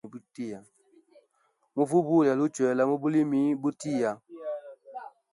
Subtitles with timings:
[1.77, 4.11] Mvubu yalʼuchwela mubulimi butia.